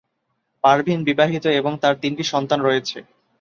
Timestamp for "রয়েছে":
2.61-2.97